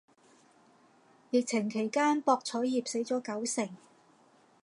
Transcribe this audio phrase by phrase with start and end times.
[1.29, 3.69] 疫情期間博彩業死咗九成